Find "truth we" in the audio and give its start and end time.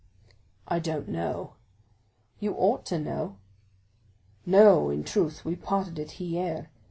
5.03-5.55